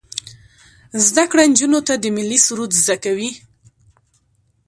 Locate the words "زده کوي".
2.81-3.31